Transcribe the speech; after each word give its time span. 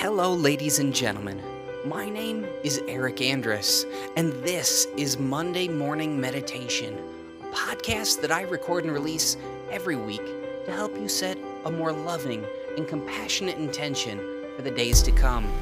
Hello, 0.00 0.32
ladies 0.32 0.78
and 0.78 0.94
gentlemen. 0.94 1.42
My 1.84 2.08
name 2.08 2.46
is 2.62 2.80
Eric 2.86 3.20
Andrus, 3.20 3.84
and 4.16 4.32
this 4.44 4.86
is 4.96 5.18
Monday 5.18 5.66
Morning 5.66 6.20
Meditation, 6.20 6.96
a 7.42 7.52
podcast 7.52 8.20
that 8.20 8.30
I 8.30 8.42
record 8.42 8.84
and 8.84 8.92
release 8.92 9.36
every 9.72 9.96
week 9.96 10.24
to 10.66 10.70
help 10.70 10.96
you 10.96 11.08
set 11.08 11.36
a 11.64 11.70
more 11.72 11.90
loving 11.90 12.46
and 12.76 12.86
compassionate 12.86 13.58
intention 13.58 14.20
for 14.54 14.62
the 14.62 14.70
days 14.70 15.02
to 15.02 15.10
come. 15.10 15.52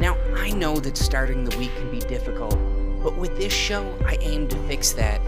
Now, 0.00 0.18
I 0.34 0.50
know 0.50 0.78
that 0.80 0.98
starting 0.98 1.42
the 1.42 1.56
week 1.56 1.74
can 1.76 1.90
be 1.90 2.00
difficult, 2.00 2.58
but 3.02 3.16
with 3.16 3.38
this 3.38 3.54
show, 3.54 3.98
I 4.04 4.18
aim 4.20 4.48
to 4.48 4.56
fix 4.68 4.92
that. 4.92 5.18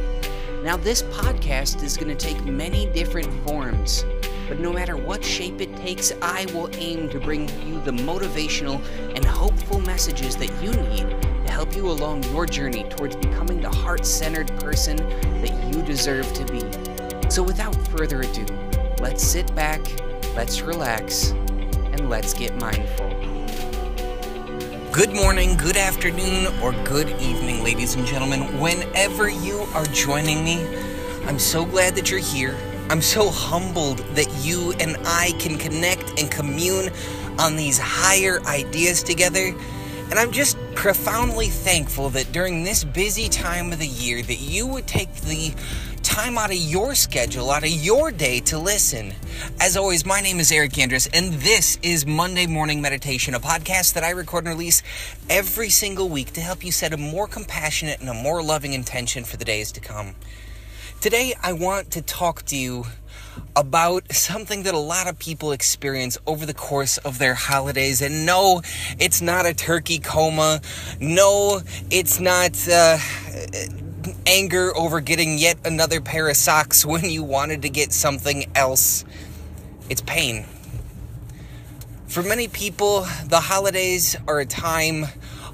Now, 0.63 0.77
this 0.77 1.03
podcast 1.05 1.83
is 1.83 1.97
going 1.97 2.15
to 2.15 2.27
take 2.27 2.45
many 2.45 2.91
different 2.93 3.33
forms. 3.49 4.05
But 4.49 4.61
no 4.61 4.73
matter 4.73 4.97
what 4.97 5.23
shape 5.23 5.61
it 5.61 5.77
takes, 5.77 6.11
I 6.23 6.47
will 6.55 6.71
aim 6.77 7.11
to 7.11 7.21
bring 7.21 7.51
you 7.67 7.83
the 7.83 7.91
motivational 7.91 8.83
and 9.15 9.23
hopeful 9.23 9.79
messages 9.81 10.37
that 10.37 10.51
you 10.63 10.71
need 10.73 11.11
to 11.21 11.53
help 11.53 11.77
you 11.77 11.91
along 11.91 12.25
your 12.25 12.47
journey 12.47 12.85
towards 12.85 13.15
becoming 13.17 13.61
the 13.61 13.69
heart 13.69 14.07
centered 14.07 14.49
person 14.59 14.97
that 15.43 15.53
you 15.75 15.83
deserve 15.83 16.33
to 16.33 16.47
be. 16.47 16.61
So, 17.31 17.43
without 17.43 17.77
further 17.89 18.23
ado, 18.23 18.47
let's 19.01 19.23
sit 19.23 19.55
back, 19.55 19.83
let's 20.35 20.63
relax, 20.63 21.33
and 21.93 22.09
let's 22.09 22.33
get 22.33 22.59
mindful. 22.59 23.09
Good 24.93 25.13
morning, 25.13 25.59
good 25.59 25.77
afternoon, 25.77 26.47
or 26.63 26.73
good 26.85 27.11
evening, 27.21 27.63
ladies 27.63 27.97
and 27.97 28.07
gentlemen. 28.07 28.59
Whenever 28.59 29.29
you 29.29 29.69
are 29.75 29.85
joining 29.87 30.43
me, 30.43 30.67
I'm 31.27 31.39
so 31.39 31.67
glad 31.67 31.95
that 31.97 32.11
you're 32.11 32.19
here. 32.19 32.57
I'm 32.91 33.03
so 33.03 33.29
humbled 33.29 33.99
that 34.15 34.29
you 34.43 34.73
and 34.81 34.97
I 35.05 35.33
can 35.39 35.59
connect 35.59 36.19
and 36.19 36.31
commune 36.31 36.91
on 37.39 37.55
these 37.55 37.79
higher 37.79 38.41
ideas 38.47 39.03
together. 39.03 39.55
And 40.09 40.15
I'm 40.19 40.33
just 40.33 40.57
profoundly 40.75 41.49
thankful 41.49 42.09
that 42.11 42.33
during 42.33 42.65
this 42.65 42.85
busy 42.85 43.29
time 43.29 43.73
of 43.73 43.79
the 43.79 43.87
year 43.87 44.23
that 44.23 44.41
you 44.41 44.67
would 44.67 44.87
take 44.87 45.13
the 45.17 45.55
time 46.03 46.39
out 46.39 46.51
of 46.51 46.57
your 46.57 46.95
schedule, 46.95 47.51
out 47.51 47.63
of 47.63 47.69
your 47.69 48.11
day 48.11 48.41
to 48.41 48.59
listen. 48.59 49.13
As 49.61 49.77
always, 49.77 50.07
my 50.07 50.23
name 50.23 50.41
is 50.41 50.51
Eric 50.51 50.79
Andrus, 50.79 51.09
and 51.13 51.35
this 51.35 51.79
is 51.83 52.07
Monday 52.07 52.47
Morning 52.47 52.81
Meditation, 52.81 53.35
a 53.35 53.41
podcast 53.41 53.93
that 53.93 54.03
I 54.03 54.11
record 54.11 54.47
and 54.47 54.55
release 54.55 54.83
every 55.29 55.69
single 55.69 56.09
week 56.09 56.33
to 56.33 56.41
help 56.41 56.65
you 56.65 56.73
set 56.73 56.95
a 56.95 56.97
more 56.97 57.29
compassionate 57.29 58.01
and 58.01 58.09
a 58.09 58.15
more 58.15 58.43
loving 58.43 58.73
intention 58.73 59.25
for 59.25 59.37
the 59.37 59.45
days 59.45 59.71
to 59.73 59.81
come. 59.81 60.15
Today, 61.01 61.33
I 61.41 61.53
want 61.53 61.93
to 61.93 62.03
talk 62.03 62.43
to 62.47 62.57
you 62.57 62.85
about 63.55 64.13
something 64.13 64.65
that 64.65 64.75
a 64.75 64.79
lot 64.81 65.07
of 65.07 65.17
people 65.17 65.53
experience 65.53 66.19
over 66.27 66.45
the 66.45 66.53
course 66.53 66.99
of 66.99 67.21
their 67.21 67.35
holidays. 67.35 68.03
And 68.03 68.27
no, 68.27 68.63
it's 68.99 69.23
not 69.23 69.47
a 69.47 69.55
turkey 69.55 70.01
coma. 70.01 70.61
No, 70.99 71.61
it's 71.89 72.19
not 72.19 72.69
uh, 72.69 72.99
anger 74.27 74.77
over 74.77 75.01
getting 75.01 75.39
yet 75.39 75.59
another 75.65 76.01
pair 76.01 76.29
of 76.29 76.37
socks 76.37 76.85
when 76.87 77.05
you 77.05 77.23
wanted 77.23 77.63
to 77.63 77.69
get 77.69 77.93
something 77.93 78.51
else. 78.57 79.05
It's 79.89 80.01
pain. 80.01 80.47
For 82.09 82.25
many 82.25 82.49
people, 82.49 83.03
the 83.25 83.39
holidays 83.39 84.17
are 84.27 84.41
a 84.41 84.47
time 84.47 85.07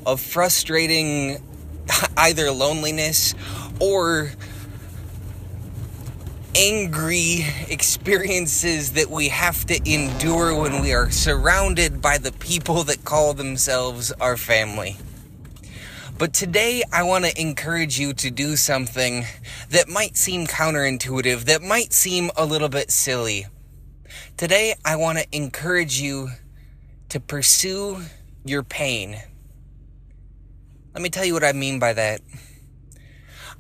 of 0.07 0.23
frustrating 0.23 1.45
either 2.17 2.51
loneliness 2.51 3.35
or 3.79 4.31
angry 6.57 7.45
experiences 7.69 8.93
that 8.93 9.11
we 9.11 9.29
have 9.29 9.65
to 9.67 9.93
endure 9.93 10.59
when 10.61 10.81
we 10.81 10.93
are 10.93 11.11
surrounded 11.11 12.01
by 12.01 12.17
the 12.17 12.31
people 12.33 12.85
that 12.85 13.05
call 13.05 13.35
themselves 13.35 14.13
our 14.21 14.37
family. 14.37 14.97
But 16.17 16.33
today, 16.33 16.85
I 16.93 17.03
want 17.03 17.25
to 17.25 17.41
encourage 17.41 17.99
you 17.99 18.13
to 18.15 18.31
do 18.31 18.55
something 18.55 19.25
that 19.71 19.89
might 19.89 20.17
seem 20.17 20.47
counterintuitive, 20.47 21.45
that 21.47 21.61
might 21.61 21.93
seem 21.93 22.31
a 22.37 22.47
little 22.47 22.69
bit 22.69 22.93
silly. 22.93 23.47
Today, 24.37 24.75
I 24.85 24.95
want 24.95 25.19
to 25.19 25.27
encourage 25.33 26.01
you 26.01 26.29
to 27.09 27.19
pursue 27.19 28.03
your 28.45 28.63
pain. 28.63 29.17
Let 30.95 31.03
me 31.03 31.11
tell 31.11 31.25
you 31.25 31.35
what 31.35 31.43
I 31.43 31.53
mean 31.53 31.81
by 31.81 31.95
that. 31.95 32.21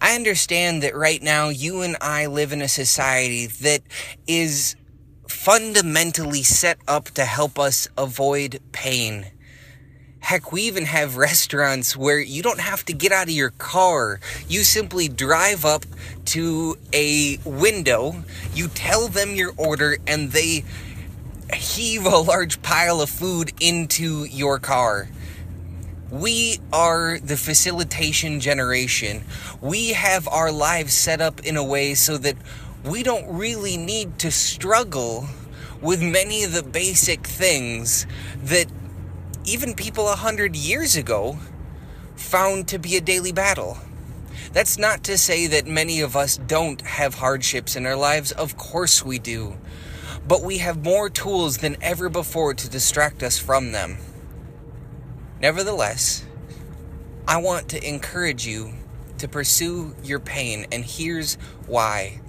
I 0.04 0.16
understand 0.16 0.82
that 0.82 0.94
right 0.94 1.22
now 1.22 1.48
you 1.48 1.80
and 1.80 1.96
I 1.98 2.26
live 2.26 2.52
in 2.52 2.60
a 2.60 2.68
society 2.68 3.46
that 3.46 3.80
is 4.26 4.76
fundamentally 5.26 6.42
set 6.42 6.76
up 6.86 7.06
to 7.12 7.24
help 7.24 7.58
us 7.58 7.88
avoid 7.96 8.60
pain. 8.70 9.28
Heck, 10.20 10.52
we 10.52 10.60
even 10.64 10.84
have 10.84 11.16
restaurants 11.30 11.96
where 11.96 12.20
you 12.20 12.42
don't 12.42 12.60
have 12.60 12.84
to 12.84 12.92
get 12.92 13.12
out 13.12 13.28
of 13.28 13.34
your 13.34 13.48
car. 13.48 14.20
You 14.46 14.62
simply 14.62 15.08
drive 15.08 15.64
up 15.64 15.86
to 16.26 16.76
a 16.92 17.38
window, 17.46 18.24
you 18.54 18.68
tell 18.68 19.08
them 19.08 19.34
your 19.34 19.54
order, 19.56 19.96
and 20.06 20.32
they 20.32 20.64
heave 21.54 22.04
a 22.04 22.18
large 22.18 22.60
pile 22.60 23.00
of 23.00 23.08
food 23.08 23.54
into 23.58 24.24
your 24.24 24.58
car. 24.58 25.08
We 26.14 26.60
are 26.72 27.18
the 27.18 27.36
facilitation 27.36 28.38
generation. 28.38 29.24
We 29.60 29.94
have 29.94 30.28
our 30.28 30.52
lives 30.52 30.94
set 30.94 31.20
up 31.20 31.44
in 31.44 31.56
a 31.56 31.64
way 31.64 31.94
so 31.94 32.18
that 32.18 32.36
we 32.84 33.02
don't 33.02 33.36
really 33.36 33.76
need 33.76 34.20
to 34.20 34.30
struggle 34.30 35.26
with 35.82 36.00
many 36.00 36.44
of 36.44 36.52
the 36.52 36.62
basic 36.62 37.26
things 37.26 38.06
that 38.44 38.66
even 39.44 39.74
people 39.74 40.08
a 40.08 40.14
hundred 40.14 40.54
years 40.54 40.94
ago 40.94 41.36
found 42.14 42.68
to 42.68 42.78
be 42.78 42.96
a 42.96 43.00
daily 43.00 43.32
battle. 43.32 43.78
That's 44.52 44.78
not 44.78 45.02
to 45.04 45.18
say 45.18 45.48
that 45.48 45.66
many 45.66 46.00
of 46.00 46.14
us 46.14 46.36
don't 46.36 46.80
have 46.82 47.14
hardships 47.14 47.74
in 47.74 47.86
our 47.86 47.96
lives. 47.96 48.30
Of 48.30 48.56
course 48.56 49.04
we 49.04 49.18
do. 49.18 49.56
But 50.28 50.42
we 50.42 50.58
have 50.58 50.84
more 50.84 51.10
tools 51.10 51.58
than 51.58 51.76
ever 51.82 52.08
before 52.08 52.54
to 52.54 52.70
distract 52.70 53.24
us 53.24 53.36
from 53.36 53.72
them. 53.72 53.98
Nevertheless, 55.40 56.24
I 57.26 57.38
want 57.38 57.68
to 57.70 57.86
encourage 57.86 58.46
you 58.46 58.74
to 59.18 59.28
pursue 59.28 59.94
your 60.02 60.20
pain, 60.20 60.66
and 60.70 60.84
here's 60.84 61.34
why. 61.66 62.20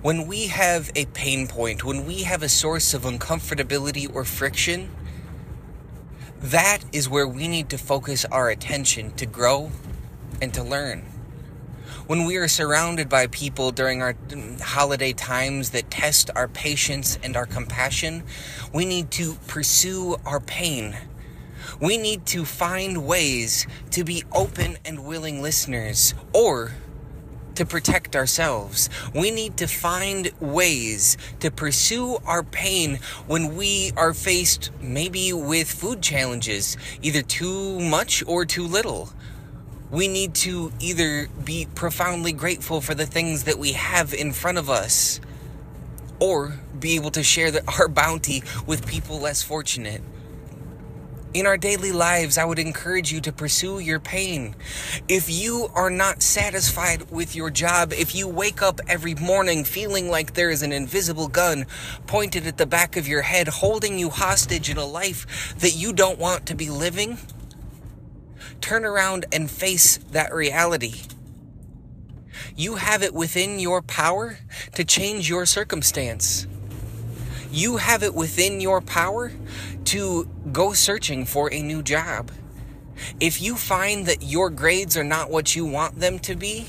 When 0.00 0.26
we 0.26 0.48
have 0.48 0.90
a 0.96 1.06
pain 1.06 1.46
point, 1.46 1.84
when 1.84 2.06
we 2.06 2.22
have 2.22 2.42
a 2.42 2.48
source 2.48 2.94
of 2.94 3.02
uncomfortability 3.02 4.12
or 4.12 4.24
friction, 4.24 4.90
that 6.40 6.80
is 6.90 7.08
where 7.08 7.26
we 7.26 7.46
need 7.46 7.68
to 7.70 7.78
focus 7.78 8.24
our 8.24 8.48
attention 8.48 9.12
to 9.12 9.26
grow 9.26 9.70
and 10.40 10.52
to 10.54 10.62
learn. 10.62 11.04
When 12.06 12.24
we 12.24 12.36
are 12.36 12.48
surrounded 12.48 13.08
by 13.08 13.28
people 13.28 13.70
during 13.70 14.02
our 14.02 14.14
mm, 14.14 14.60
holiday 14.60 15.12
times 15.12 15.70
that 15.70 15.90
test 15.90 16.30
our 16.34 16.48
patience 16.48 17.18
and 17.22 17.36
our 17.36 17.46
compassion, 17.46 18.24
we 18.74 18.84
need 18.84 19.12
to 19.12 19.34
pursue 19.46 20.16
our 20.26 20.40
pain 20.40 20.96
we 21.80 21.96
need 21.96 22.26
to 22.26 22.44
find 22.44 23.06
ways 23.06 23.66
to 23.90 24.04
be 24.04 24.24
open 24.32 24.78
and 24.84 25.04
willing 25.04 25.42
listeners 25.42 26.14
or 26.32 26.72
to 27.54 27.66
protect 27.66 28.16
ourselves. 28.16 28.88
We 29.14 29.30
need 29.30 29.56
to 29.58 29.66
find 29.66 30.30
ways 30.40 31.16
to 31.40 31.50
pursue 31.50 32.18
our 32.26 32.42
pain 32.42 32.98
when 33.26 33.56
we 33.56 33.92
are 33.96 34.14
faced 34.14 34.70
maybe 34.80 35.32
with 35.32 35.70
food 35.70 36.02
challenges, 36.02 36.76
either 37.02 37.22
too 37.22 37.80
much 37.80 38.24
or 38.26 38.44
too 38.44 38.66
little. 38.66 39.10
We 39.90 40.08
need 40.08 40.34
to 40.36 40.72
either 40.80 41.28
be 41.44 41.68
profoundly 41.74 42.32
grateful 42.32 42.80
for 42.80 42.94
the 42.94 43.06
things 43.06 43.44
that 43.44 43.58
we 43.58 43.72
have 43.72 44.14
in 44.14 44.32
front 44.32 44.56
of 44.58 44.70
us 44.70 45.20
or 46.18 46.54
be 46.78 46.94
able 46.94 47.10
to 47.10 47.22
share 47.22 47.50
the, 47.50 47.62
our 47.78 47.88
bounty 47.88 48.42
with 48.66 48.86
people 48.86 49.20
less 49.20 49.42
fortunate. 49.42 50.02
In 51.34 51.46
our 51.46 51.56
daily 51.56 51.92
lives, 51.92 52.36
I 52.36 52.44
would 52.44 52.58
encourage 52.58 53.10
you 53.10 53.18
to 53.22 53.32
pursue 53.32 53.78
your 53.78 53.98
pain. 53.98 54.54
If 55.08 55.30
you 55.30 55.70
are 55.74 55.88
not 55.88 56.20
satisfied 56.20 57.10
with 57.10 57.34
your 57.34 57.48
job, 57.48 57.94
if 57.94 58.14
you 58.14 58.28
wake 58.28 58.60
up 58.60 58.82
every 58.86 59.14
morning 59.14 59.64
feeling 59.64 60.10
like 60.10 60.34
there 60.34 60.50
is 60.50 60.60
an 60.60 60.72
invisible 60.72 61.28
gun 61.28 61.64
pointed 62.06 62.46
at 62.46 62.58
the 62.58 62.66
back 62.66 62.98
of 62.98 63.08
your 63.08 63.22
head, 63.22 63.48
holding 63.48 63.98
you 63.98 64.10
hostage 64.10 64.68
in 64.68 64.76
a 64.76 64.84
life 64.84 65.54
that 65.60 65.74
you 65.74 65.94
don't 65.94 66.18
want 66.18 66.44
to 66.46 66.54
be 66.54 66.68
living, 66.68 67.16
turn 68.60 68.84
around 68.84 69.24
and 69.32 69.50
face 69.50 69.96
that 70.10 70.34
reality. 70.34 71.00
You 72.54 72.74
have 72.74 73.02
it 73.02 73.14
within 73.14 73.58
your 73.58 73.80
power 73.80 74.36
to 74.74 74.84
change 74.84 75.30
your 75.30 75.46
circumstance. 75.46 76.46
You 77.50 77.76
have 77.76 78.02
it 78.02 78.14
within 78.14 78.60
your 78.60 78.80
power 78.80 79.30
to 79.86 80.28
go 80.52 80.72
searching 80.72 81.24
for 81.24 81.52
a 81.52 81.62
new 81.62 81.82
job. 81.82 82.30
If 83.20 83.40
you 83.42 83.56
find 83.56 84.06
that 84.06 84.22
your 84.22 84.50
grades 84.50 84.96
are 84.96 85.04
not 85.04 85.30
what 85.30 85.56
you 85.56 85.64
want 85.64 85.98
them 85.98 86.18
to 86.20 86.36
be, 86.36 86.66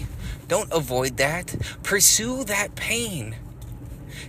don't 0.48 0.72
avoid 0.72 1.18
that. 1.18 1.56
Pursue 1.84 2.44
that 2.46 2.76
pain. 2.76 3.36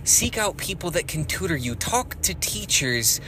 Seek 0.03 0.37
out 0.37 0.57
people 0.57 0.91
that 0.91 1.07
can 1.07 1.25
tutor 1.25 1.55
you. 1.55 1.75
Talk 1.75 2.21
to 2.21 2.33
teachers. 2.35 3.19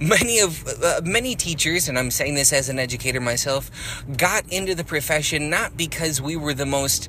Many 0.00 0.40
of 0.40 0.66
uh, 0.82 1.00
many 1.02 1.34
teachers, 1.34 1.88
and 1.88 1.98
I'm 1.98 2.10
saying 2.10 2.34
this 2.34 2.52
as 2.52 2.68
an 2.68 2.78
educator 2.78 3.20
myself, 3.20 4.04
got 4.16 4.50
into 4.52 4.74
the 4.74 4.84
profession 4.84 5.48
not 5.48 5.76
because 5.76 6.20
we 6.20 6.36
were 6.36 6.52
the 6.52 6.66
most 6.66 7.08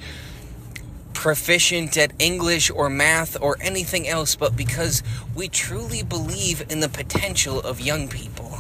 proficient 1.17 1.97
at 1.97 2.13
English 2.19 2.69
or 2.69 2.91
math 2.91 3.41
or 3.41 3.57
anything 3.59 4.07
else, 4.07 4.35
but 4.35 4.55
because 4.55 5.01
we 5.33 5.47
truly 5.49 6.03
believe 6.03 6.63
in 6.69 6.79
the 6.79 6.87
potential 6.87 7.59
of 7.59 7.81
young 7.81 8.07
people. 8.07 8.59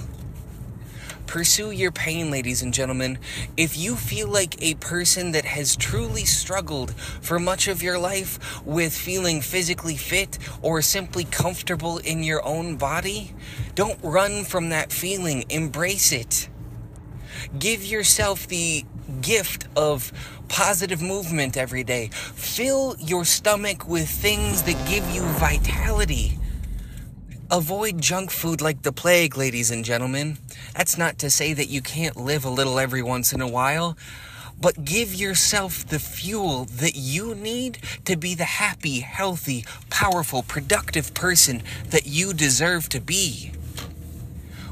Pursue 1.27 1.69
your 1.69 1.91
pain, 1.91 2.31
ladies 2.31 2.63
and 2.63 2.73
gentlemen. 2.73 3.19
If 3.57 3.77
you 3.77 3.95
feel 3.95 4.27
like 4.27 4.59
a 4.59 4.73
person 4.73 5.33
that 5.33 5.45
has 5.45 5.75
truly 5.75 6.25
struggled 6.25 6.95
for 7.21 7.37
much 7.37 7.67
of 7.67 7.83
your 7.83 7.99
life 7.99 8.65
with 8.65 8.91
feeling 8.91 9.41
physically 9.41 9.95
fit 9.95 10.39
or 10.63 10.81
simply 10.81 11.25
comfortable 11.25 11.99
in 11.99 12.23
your 12.23 12.43
own 12.43 12.75
body, 12.75 13.35
don't 13.75 13.99
run 14.01 14.43
from 14.43 14.69
that 14.69 14.91
feeling. 14.91 15.45
Embrace 15.49 16.11
it. 16.11 16.49
Give 17.59 17.85
yourself 17.85 18.47
the 18.47 18.83
gift 19.21 19.67
of 19.75 20.11
positive 20.49 21.01
movement 21.01 21.57
every 21.57 21.83
day. 21.83 22.09
Fill 22.11 22.95
your 22.99 23.25
stomach 23.25 23.87
with 23.87 24.09
things 24.09 24.63
that 24.63 24.87
give 24.87 25.07
you 25.11 25.21
vitality. 25.39 26.37
Avoid 27.49 28.01
junk 28.01 28.29
food 28.29 28.59
like 28.59 28.81
the 28.81 28.91
plague, 28.91 29.37
ladies 29.37 29.71
and 29.71 29.85
gentlemen. 29.85 30.37
That's 30.75 30.97
not 30.97 31.17
to 31.19 31.29
say 31.29 31.53
that 31.53 31.69
you 31.69 31.81
can't 31.81 32.17
live 32.17 32.43
a 32.43 32.49
little 32.49 32.77
every 32.77 33.01
once 33.01 33.31
in 33.31 33.39
a 33.39 33.47
while, 33.47 33.97
but 34.59 34.83
give 34.83 35.13
yourself 35.13 35.87
the 35.87 35.99
fuel 35.99 36.65
that 36.65 36.95
you 36.95 37.35
need 37.35 37.77
to 38.05 38.17
be 38.17 38.35
the 38.35 38.43
happy, 38.43 38.99
healthy, 38.99 39.65
powerful, 39.89 40.43
productive 40.43 41.13
person 41.13 41.63
that 41.91 42.05
you 42.05 42.33
deserve 42.33 42.89
to 42.89 42.99
be. 42.99 43.51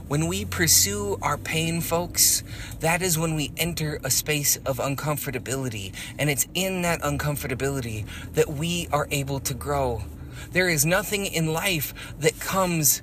When 0.08 0.28
we 0.28 0.46
pursue 0.46 1.18
our 1.22 1.38
pain, 1.38 1.82
folks, 1.82 2.44
that 2.80 3.02
is 3.02 3.18
when 3.18 3.34
we 3.34 3.52
enter 3.58 4.00
a 4.04 4.12
space 4.12 4.56
of 4.58 4.78
uncomfortability. 4.78 5.94
And 6.20 6.30
it's 6.30 6.48
in 6.54 6.84
that 6.84 7.02
uncomfortability 7.02 8.06
that 8.34 8.48
we 8.48 8.88
are 8.92 9.08
able 9.10 9.40
to 9.40 9.54
grow. 9.56 10.04
There 10.52 10.70
is 10.70 10.86
nothing 10.86 11.26
in 11.26 11.54
life 11.54 11.94
that 12.20 12.40
comes 12.40 13.02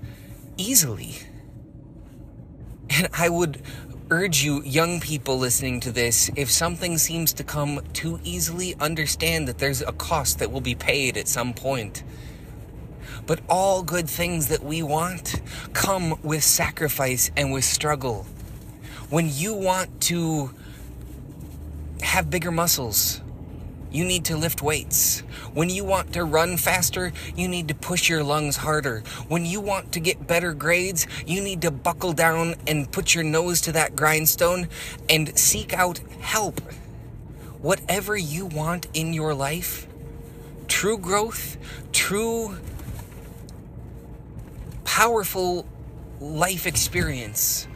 easily. 0.57 1.17
And 2.89 3.09
I 3.13 3.29
would 3.29 3.63
urge 4.11 4.45
you, 4.45 4.63
young 4.63 5.01
people 5.01 5.39
listening 5.39 5.81
to 5.81 5.91
this, 5.91 6.31
if 6.37 6.51
something 6.51 6.99
seems 6.99 7.33
to 7.33 7.43
come 7.43 7.81
too 7.95 8.21
easily, 8.23 8.77
understand 8.79 9.49
that 9.49 9.59
there's 9.59 9.81
a 9.83 9.93
cost 9.93 10.39
that 10.39 10.53
will 10.53 10.61
be 10.61 10.75
paid 10.75 11.17
at 11.17 11.27
some 11.27 11.53
point. 11.53 12.05
But 13.27 13.41
all 13.49 13.83
good 13.83 14.09
things 14.09 14.49
that 14.49 14.63
we 14.65 14.83
want 14.83 15.41
come 15.73 16.19
with 16.23 16.43
sacrifice 16.43 17.31
and 17.37 17.53
with 17.53 17.65
struggle. 17.65 18.27
When 19.11 19.29
you 19.31 19.55
want 19.55 20.01
to 20.03 20.51
have 22.03 22.31
bigger 22.31 22.51
muscles, 22.51 23.21
you 23.93 24.05
need 24.05 24.25
to 24.25 24.37
lift 24.37 24.63
weights. 24.63 25.21
When 25.53 25.69
you 25.69 25.85
want 25.85 26.15
to 26.15 26.25
run 26.25 26.57
faster, 26.57 27.13
you 27.37 27.47
need 27.47 27.69
to 27.69 27.75
push 27.75 28.09
your 28.09 28.25
lungs 28.25 28.57
harder. 28.57 29.03
When 29.29 29.45
you 29.45 29.61
want 29.61 29.93
to 29.93 30.01
get 30.01 30.27
better 30.27 30.55
grades, 30.55 31.07
you 31.27 31.43
need 31.43 31.61
to 31.63 31.71
buckle 31.71 32.15
down 32.15 32.55
and 32.67 32.91
put 32.91 33.15
your 33.15 33.25
nose 33.25 33.61
to 33.63 33.73
that 33.73 33.95
grindstone 33.95 34.69
and 35.11 35.39
seek 35.39 35.75
out 35.75 36.01
help. 36.21 36.61
Whatever 37.61 38.17
you 38.17 38.47
want 38.47 38.87
in 38.95 39.13
your 39.13 39.35
life, 39.35 39.87
true 40.69 40.97
growth, 40.97 41.59
true 41.93 42.57
powerful 44.93 45.65
life 46.21 46.67
experience 46.67 47.67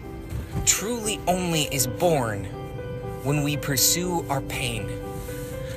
truly 0.67 1.19
only 1.27 1.63
is 1.75 1.87
born 1.87 2.45
when 3.25 3.43
we 3.43 3.57
pursue 3.57 4.23
our 4.29 4.43
pain. 4.43 4.87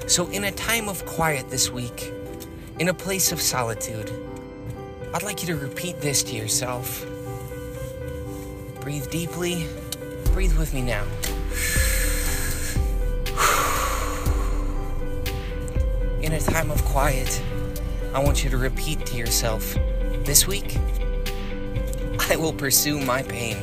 So, 0.05 0.27
in 0.31 0.43
a 0.43 0.51
time 0.51 0.89
of 0.89 1.05
quiet 1.05 1.49
this 1.49 1.71
week, 1.71 2.11
in 2.79 2.89
a 2.89 2.93
place 2.93 3.31
of 3.31 3.39
solitude, 3.39 4.11
I'd 5.13 5.23
like 5.23 5.41
you 5.41 5.47
to 5.47 5.55
repeat 5.55 6.01
this 6.01 6.23
to 6.23 6.35
yourself. 6.35 7.05
Breathe 8.81 9.09
deeply. 9.09 9.65
Breathe 10.33 10.57
with 10.57 10.73
me 10.73 10.81
now. 10.81 11.05
In 16.21 16.33
a 16.33 16.41
time 16.41 16.69
of 16.69 16.83
quiet, 16.83 17.41
I 18.13 18.19
want 18.21 18.43
you 18.43 18.49
to 18.49 18.57
repeat 18.57 19.05
to 19.05 19.15
yourself 19.15 19.77
this 20.25 20.45
week, 20.45 20.77
I 22.31 22.35
will 22.35 22.53
pursue 22.53 22.99
my 22.99 23.23
pain. 23.23 23.57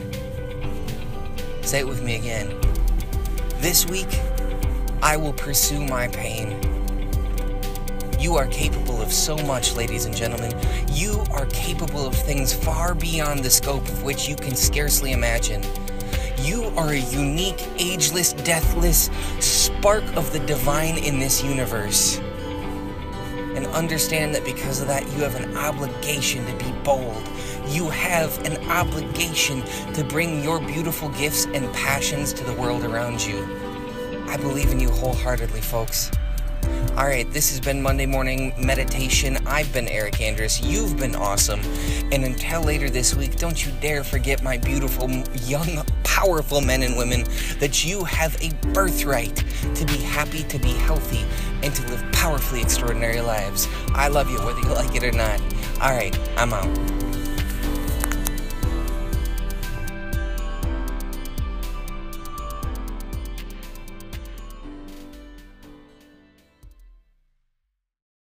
Say 1.62 1.78
it 1.80 1.86
with 1.86 2.02
me 2.02 2.16
again. 2.16 2.52
This 3.58 3.86
week, 3.86 4.08
I 5.00 5.16
will 5.16 5.34
pursue 5.34 5.86
my 5.86 6.08
pain. 6.08 6.60
You 8.18 8.34
are 8.34 8.48
capable 8.48 9.00
of 9.00 9.12
so 9.12 9.36
much, 9.36 9.76
ladies 9.76 10.06
and 10.06 10.16
gentlemen. 10.16 10.52
You 10.90 11.24
are 11.30 11.46
capable 11.46 12.08
of 12.08 12.16
things 12.16 12.52
far 12.52 12.96
beyond 12.96 13.44
the 13.44 13.50
scope 13.50 13.86
of 13.88 14.02
which 14.02 14.28
you 14.28 14.34
can 14.34 14.56
scarcely 14.56 15.12
imagine. 15.12 15.62
You 16.40 16.64
are 16.76 16.90
a 16.90 16.98
unique, 16.98 17.68
ageless, 17.78 18.32
deathless 18.32 19.10
spark 19.38 20.02
of 20.16 20.32
the 20.32 20.40
divine 20.40 20.98
in 20.98 21.20
this 21.20 21.40
universe. 21.40 22.20
And 23.56 23.66
understand 23.68 24.34
that 24.34 24.44
because 24.44 24.80
of 24.80 24.86
that, 24.88 25.02
you 25.12 25.22
have 25.22 25.34
an 25.36 25.56
obligation 25.56 26.44
to 26.46 26.64
be 26.64 26.70
bold, 26.84 27.26
you 27.68 27.88
have 27.88 28.38
an 28.44 28.70
obligation 28.70 29.62
to 29.94 30.04
bring 30.04 30.44
your 30.44 30.60
beautiful 30.60 31.08
gifts 31.10 31.46
and 31.46 31.72
passions 31.72 32.32
to 32.34 32.44
the 32.44 32.52
world 32.54 32.84
around 32.84 33.24
you. 33.24 33.42
I 34.28 34.36
believe 34.36 34.70
in 34.70 34.78
you 34.78 34.90
wholeheartedly, 34.90 35.60
folks. 35.60 36.10
All 36.96 37.04
right, 37.04 37.30
this 37.30 37.50
has 37.50 37.60
been 37.60 37.82
Monday 37.82 38.06
Morning 38.06 38.54
Meditation. 38.58 39.36
I've 39.46 39.70
been 39.72 39.86
Eric 39.88 40.20
Andrus. 40.20 40.62
You've 40.62 40.96
been 40.96 41.14
awesome. 41.14 41.60
And 42.10 42.24
until 42.24 42.62
later 42.62 42.88
this 42.88 43.14
week, 43.14 43.36
don't 43.36 43.64
you 43.64 43.70
dare 43.80 44.02
forget, 44.02 44.42
my 44.42 44.56
beautiful, 44.56 45.10
young, 45.44 45.84
powerful 46.16 46.62
men 46.62 46.82
and 46.82 46.96
women, 46.96 47.24
that 47.60 47.84
you 47.84 48.02
have 48.02 48.34
a 48.42 48.48
birthright 48.72 49.44
to 49.74 49.84
be 49.84 49.98
happy, 49.98 50.42
to 50.44 50.58
be 50.58 50.72
healthy, 50.72 51.22
and 51.62 51.74
to 51.74 51.86
live 51.88 52.02
powerfully 52.10 52.62
extraordinary 52.62 53.20
lives. 53.20 53.68
I 53.88 54.08
love 54.08 54.30
you, 54.30 54.38
whether 54.38 54.60
you 54.60 54.68
like 54.68 54.94
it 54.94 55.04
or 55.04 55.12
not. 55.12 55.38
All 55.82 55.90
right, 55.90 56.18
I'm 56.38 56.54
out. 56.54 57.25